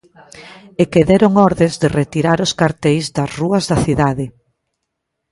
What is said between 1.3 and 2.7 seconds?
ordes de retirar os